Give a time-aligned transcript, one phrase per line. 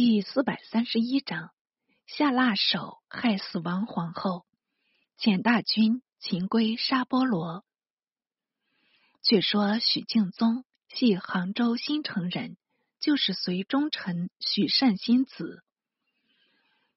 [0.00, 1.50] 第四百三十一章：
[2.06, 4.46] 下辣手害死王皇后，
[5.18, 7.64] 遣大军擒归沙波罗。
[9.24, 12.56] 据说许敬宗系杭州新城人，
[13.00, 15.64] 就是隋忠臣许善心子。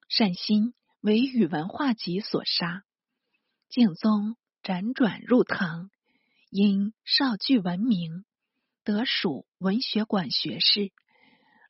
[0.08, 2.84] 善心为宇文化及所杀，
[3.68, 5.90] 敬宗辗转入唐，
[6.50, 8.24] 因少具闻名，
[8.84, 10.92] 得属文学馆学士。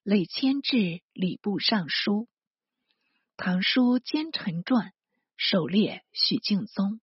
[0.05, 2.22] 累迁至礼部尚书，
[3.36, 4.89] 《唐书奸臣传》
[5.36, 7.00] 首列许敬宗，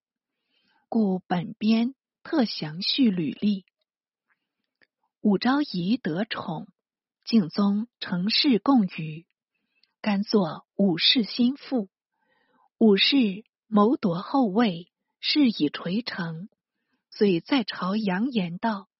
[0.90, 3.64] 故本编特详叙履历。
[5.22, 6.68] 武昭仪得宠，
[7.24, 9.24] 敬宗乘势共娱，
[10.02, 11.88] 甘作武氏心腹。
[12.76, 16.50] 武氏谋夺后位，事已垂成，
[17.08, 18.90] 遂在朝扬言道：“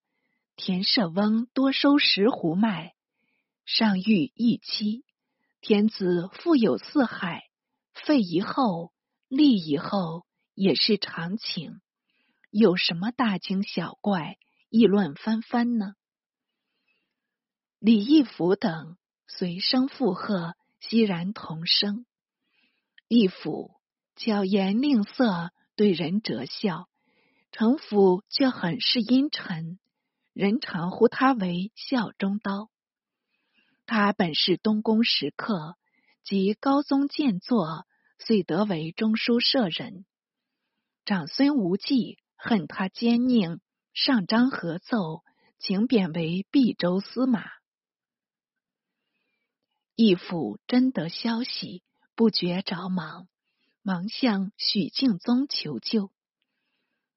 [0.56, 2.94] 田舍翁多收石斛麦。”
[3.72, 5.04] 上谕一妻，
[5.60, 7.44] 天子富有四海，
[7.94, 8.92] 废遗后，
[9.28, 11.80] 立以后，也是常情。
[12.50, 14.38] 有什么大惊小怪、
[14.70, 15.94] 议论纷纷呢？
[17.78, 18.96] 李义府等
[19.28, 22.06] 随声附和，欣然同声。
[23.06, 23.76] 义府
[24.16, 26.88] 巧言令色，对人折笑；
[27.52, 29.78] 程府却很是阴沉，
[30.32, 32.68] 人常呼他为笑中刀。
[33.92, 35.76] 他本是东宫食客，
[36.22, 37.88] 及高宗建作，
[38.20, 40.06] 遂得为中书舍人。
[41.04, 43.58] 长孙无忌恨他奸佞，
[43.92, 45.24] 上章合奏，
[45.58, 47.50] 请贬为毕州司马。
[49.96, 51.82] 义父真得消息，
[52.14, 53.26] 不觉着忙，
[53.82, 56.12] 忙向许敬宗求救。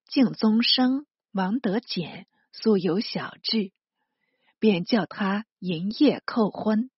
[0.07, 3.71] 敬宗生王德简素有小志。
[4.63, 6.89] 便叫他营业叩婚，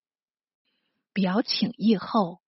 [1.14, 2.40] 表请议后，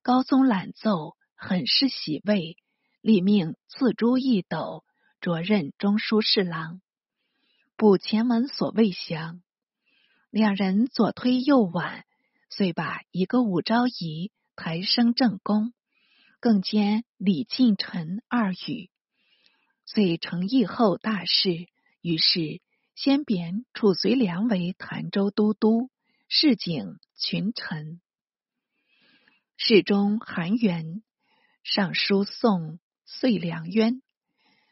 [0.00, 2.56] 高宗览奏，很是喜慰，
[3.02, 4.82] 立命赐珠一斗，
[5.20, 6.80] 着任中书侍郎。
[7.76, 9.42] 补前文所未详，
[10.30, 12.06] 两人左推右挽，
[12.48, 15.74] 遂把一个武昭仪抬升正宫，
[16.40, 18.88] 更兼李敬臣二语，
[19.84, 21.66] 遂成议后大事。
[22.00, 22.62] 于是。
[23.04, 25.90] 先贬褚遂良为潭州都督，
[26.28, 28.00] 市井群臣。
[29.56, 31.02] 侍中韩元
[31.64, 34.02] 上书送遂良冤，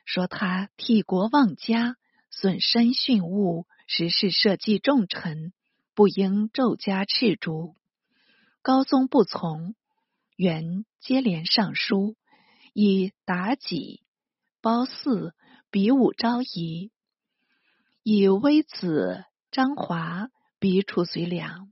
[0.05, 1.97] 说他替国忘家，
[2.31, 5.53] 损身殉物，实是社稷重臣，
[5.97, 7.75] 不应骤加斥逐。
[8.63, 9.75] 高宗不从，
[10.37, 12.15] 元接连上书，
[12.75, 14.05] 以妲己、
[14.61, 15.33] 褒姒
[15.73, 16.93] 比武昭仪。
[18.03, 20.29] 以微子张华
[20.59, 21.71] 比褚遂良，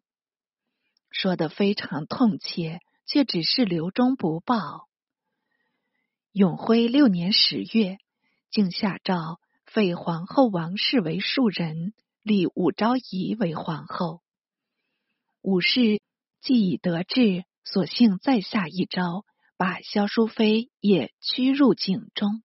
[1.11, 4.89] 说的非常痛切，却只是留中不报。
[6.33, 7.97] 永徽六年十月，
[8.51, 14.21] 竟下诏废皇后王氏为庶人，立武昭仪为皇后。
[15.41, 16.03] 武氏
[16.43, 19.25] 既已得志，索性再下一招，
[19.57, 22.43] 把萧淑妃也驱入井中。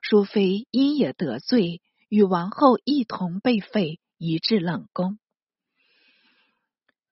[0.00, 1.82] 淑妃因也得罪。
[2.10, 5.20] 与王后一同被废，移至冷宫。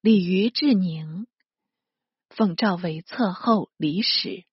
[0.00, 1.28] 李于志宁
[2.30, 4.44] 奉诏为侧后李史，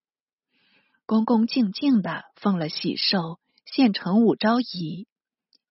[1.07, 5.07] 恭恭敬敬的奉了喜寿，献成武昭仪，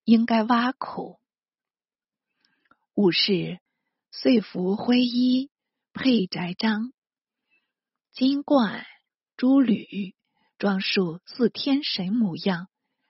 [0.02, 1.20] 应该挖苦。
[2.94, 3.60] 武士
[4.10, 5.52] 遂服灰衣，
[5.92, 6.92] 佩宅章，
[8.10, 8.84] 金冠
[9.36, 10.16] 珠履，
[10.58, 12.66] 装束似天神模样。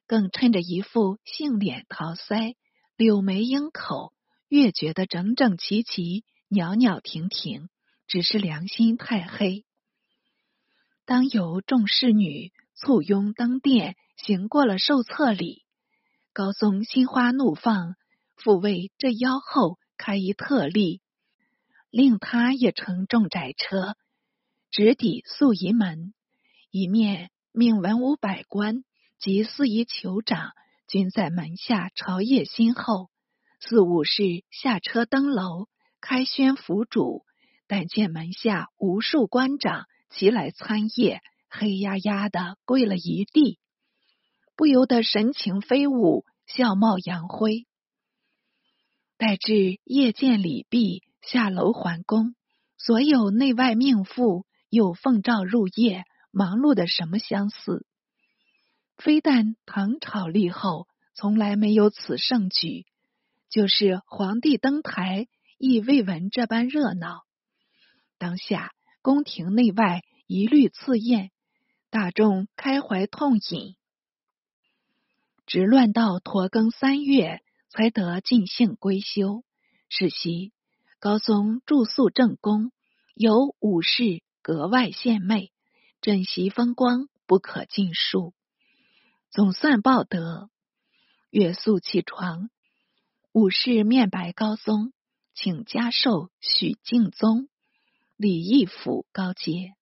[0.07, 2.57] 更趁着一副杏脸桃腮、
[2.97, 4.13] 柳眉樱口，
[4.49, 7.69] 越觉得整整齐齐、袅袅婷婷，
[8.07, 9.65] 只是良心太黑。
[11.07, 15.65] 当由众侍女簇拥登殿，行过了受册礼，
[16.33, 17.97] 高宗心花怒放，
[18.37, 21.01] 复为这妖后开一特例，
[21.91, 23.97] 令他也乘重窄车，
[24.71, 26.12] 直抵素仪门，
[26.71, 28.85] 一面命文武百官。
[29.19, 30.52] 及司仪酋长
[30.88, 33.11] 均在门下朝谒心候，
[33.61, 35.69] 四五士下车登楼
[36.00, 37.25] 开宣府主，
[37.66, 43.58] 但见门下无数官长齐来参谒，黑压压的跪了一地，
[44.56, 47.66] 不由得神情飞舞，笑貌扬辉。
[49.16, 52.34] 待至夜见礼毕，下楼还宫，
[52.76, 57.87] 所有内外命妇又奉诏入夜，忙碌的什么相似。
[58.96, 62.87] 非但唐朝立后从来没有此盛举，
[63.50, 67.23] 就是皇帝登台亦未闻这般热闹。
[68.19, 71.31] 当下，宫廷内外一律赐宴，
[71.91, 73.76] 大众开怀痛饮，
[75.47, 79.44] 直乱到驼更三月，才得尽兴归休。
[79.90, 80.52] 是夕，
[80.99, 82.73] 高宗住宿正宫，
[83.14, 85.52] 有武士格外献媚，
[86.00, 88.32] 枕席风光不可尽数。
[89.35, 90.49] 总算报得，
[91.31, 92.51] 月宿起床，
[93.33, 94.93] 武士面白高宗，
[95.35, 97.49] 请加授许敬宗。
[98.17, 99.75] 李义府高阶，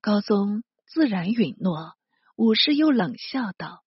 [0.00, 1.92] 高宗自然允诺。
[2.36, 3.84] 武士又冷笑道：“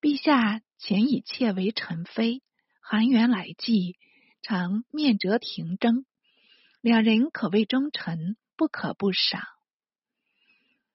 [0.00, 2.44] 陛下前以妾为臣妃，
[2.80, 3.96] 含元来祭，
[4.40, 6.06] 常面折廷征，
[6.80, 9.42] 两人可谓忠臣，不可不赏。”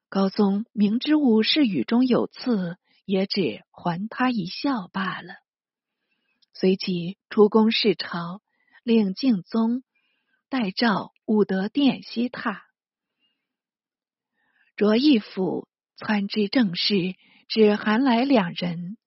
[0.07, 2.77] 高宗明知武士语中有刺，
[3.11, 5.35] 也只还他一笑罢了。
[6.53, 8.41] 随即出宫视朝，
[8.83, 9.83] 令敬宗
[10.49, 11.11] 代诏。
[11.25, 12.59] 武德殿西榻，
[14.75, 17.15] 卓义府参知政事，
[17.47, 18.97] 只含来两人。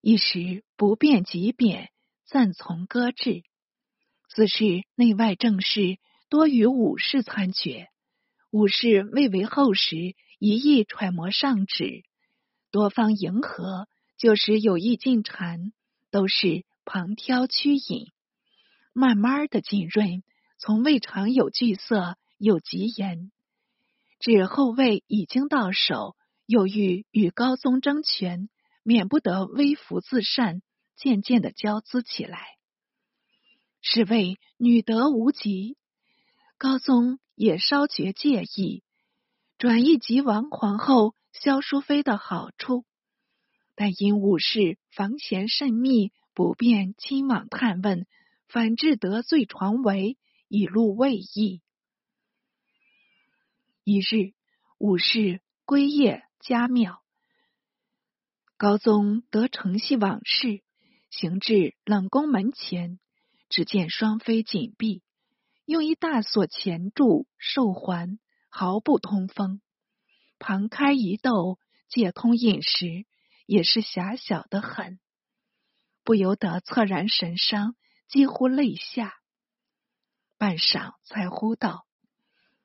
[0.00, 1.92] 一时不便即贬，
[2.26, 3.44] 暂从搁置。
[4.28, 5.98] 此事内外政事
[6.28, 7.86] 多与武士参决，
[8.50, 12.02] 武士未为后时一意揣摩上旨，
[12.70, 15.72] 多方迎合，就使有意进谗，
[16.10, 18.12] 都是旁挑曲引，
[18.92, 20.22] 慢慢的浸润。
[20.58, 23.32] 从未尝有惧色，有疾言，
[24.18, 28.50] 指后位已经到手，又欲与高宗争权，
[28.82, 30.60] 免不得微服自善，
[30.96, 32.58] 渐渐的骄姿起来。
[33.80, 35.78] 是谓女德无极，
[36.58, 38.82] 高宗也稍觉介意，
[39.60, 42.86] 转意及王皇后萧淑妃的好处，
[43.74, 48.06] 但因武士防嫌甚密，不便亲往探问，
[48.48, 50.16] 反致得罪传为。
[50.48, 51.60] 以露未意。
[53.84, 54.32] 一日，
[54.78, 57.02] 武士归夜家庙，
[58.56, 60.62] 高宗得承系往事，
[61.10, 62.98] 行至冷宫门前，
[63.50, 65.02] 只见双妃紧闭，
[65.66, 68.18] 用一大锁钳住受环，
[68.50, 69.62] 毫不通风。
[70.38, 71.58] 旁开一斗，
[71.88, 73.06] 借通饮食，
[73.46, 75.00] 也是狭小的很，
[76.04, 77.74] 不由得恻然神伤，
[78.08, 79.14] 几乎泪下。
[80.38, 81.86] 半晌，才呼道：“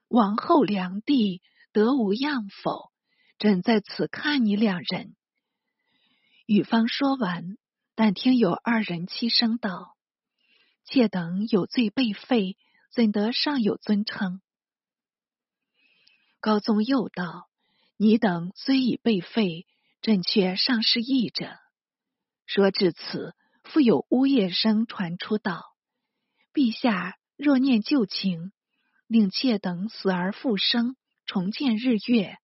[0.07, 1.41] 王后良娣
[1.73, 2.91] 得无恙否？
[3.37, 5.15] 朕在此看你两人。”
[6.47, 7.57] 雨方说完，
[7.95, 9.97] 但听有二人欺声道
[10.85, 12.57] ：“妾等有罪被废，
[12.91, 14.39] 怎得尚有尊称？”
[16.45, 17.49] 高宗又道
[17.97, 19.65] ：“你等虽已被废，
[20.03, 21.57] 朕却尚是义者。”
[22.45, 23.33] 说至此，
[23.63, 25.63] 复有呜咽声传出道
[26.53, 28.51] ：“陛下。”若念旧情，
[29.07, 30.95] 令妾等死而复生，
[31.25, 32.37] 重见日月，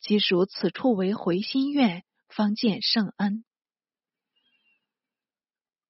[0.00, 3.44] 即属此处为回心愿，方见圣恩。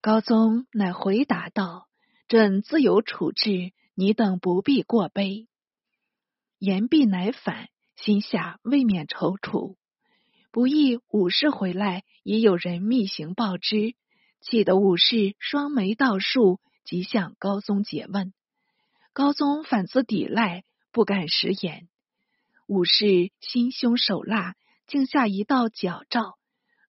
[0.01, 1.89] 高宗乃回答道
[2.27, 5.47] ：“朕自有处置，你等不必过悲。”
[6.59, 9.77] 言毕乃返，心下未免踌躇。
[10.51, 13.95] 不意武士回来，已有人密行报之，
[14.41, 16.61] 气得武士双眉倒竖。
[16.85, 18.35] 即向高宗诘问，
[19.15, 21.89] 高宗反自抵赖，不敢食言。
[22.67, 24.55] 武士心胸手辣，
[24.87, 26.35] 竟下一道矫诏，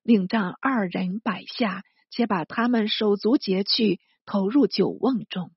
[0.03, 5.53] 令让二人摆下，且把他们手足截去，投入酒瓮中。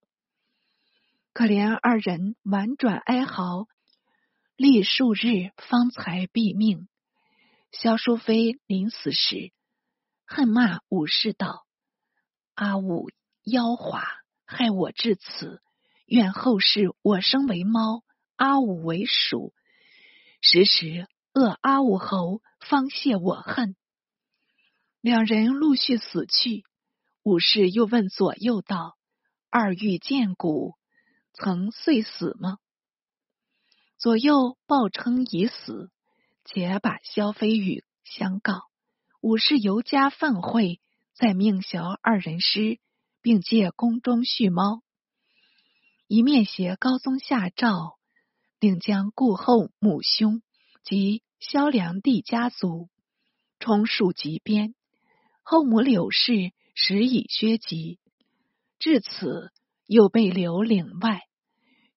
[1.32, 3.66] 可怜二人婉转哀嚎，
[4.58, 6.88] 历数日方才毙命。
[7.70, 9.52] 萧淑妃临死时，
[10.26, 11.64] 恨骂武士道
[12.56, 13.08] ：“阿武
[13.44, 14.02] 妖猾。”
[14.50, 15.62] 害我至此，
[16.06, 18.02] 愿后世我生为猫，
[18.34, 19.54] 阿武为鼠，
[20.40, 23.76] 时时恶阿武侯，方泄我恨。
[25.00, 26.64] 两人陆续死去，
[27.22, 28.98] 武士又问左右道
[29.50, 30.74] ：“二遇见骨，
[31.32, 32.58] 曾遂死吗？”
[33.98, 35.90] 左右报称已死，
[36.44, 38.62] 且把萧飞宇相告。
[39.20, 40.78] 武士尤加愤恚，
[41.14, 42.78] 再命小二人师。
[43.20, 44.82] 并借宫中蓄猫，
[46.06, 47.98] 一面携高宗下诏，
[48.60, 50.40] 并将顾后母兄
[50.84, 52.88] 及萧良帝家族
[53.58, 54.74] 充数级编。
[55.42, 57.98] 后母柳氏时已削籍，
[58.78, 59.52] 至此
[59.84, 61.27] 又被留岭外。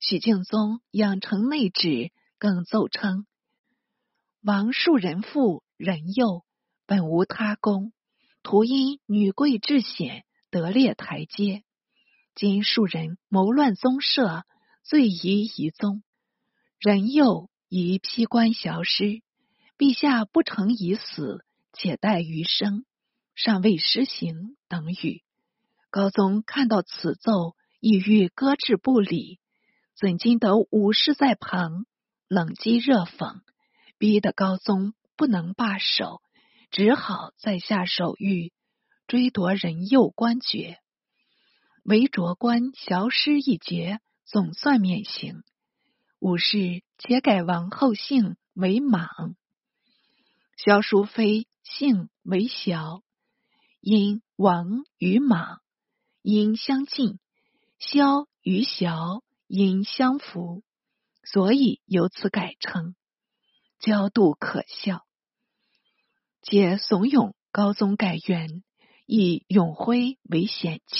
[0.02, 3.26] 许敬宗养成内旨，更奏称：
[4.42, 6.44] 王庶人妇人幼，
[6.86, 7.94] 本无他功，
[8.44, 10.26] 徒因女贵至显。
[10.50, 11.64] 得列台阶，
[12.36, 14.44] 今庶人谋乱宗社，
[14.84, 16.04] 罪疑遗宗，
[16.78, 19.22] 人又疑披官降师。
[19.78, 22.84] 陛下不成已死，且待余生，
[23.34, 25.24] 尚未施行等语。
[25.90, 29.40] 高宗看到此奏，意欲搁置不理，
[30.02, 31.86] 怎经得武士在旁
[32.28, 33.42] 冷讥热讽，
[34.00, 36.24] 逼得高宗不能罢手，
[36.72, 38.52] 只好再下手谕
[39.06, 40.80] 追夺人右官爵，
[41.84, 45.44] 韦卓官小师一节，总算免刑。
[46.18, 49.36] 武士且改王后姓为莽，
[50.58, 53.04] 萧淑妃姓为小，
[53.80, 55.62] 因王与莽
[56.24, 57.20] 因相近，
[57.78, 59.22] 萧与小
[59.54, 60.64] 因相符，
[61.26, 62.96] 所以由此改称，
[63.80, 65.06] 焦度可笑。
[66.42, 68.64] 皆怂恿高宗改元，
[69.06, 71.00] 以永徽为显庆。